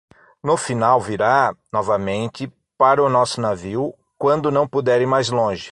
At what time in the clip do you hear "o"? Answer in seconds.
3.03-3.07